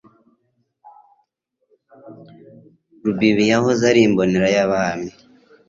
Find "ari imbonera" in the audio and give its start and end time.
3.91-4.47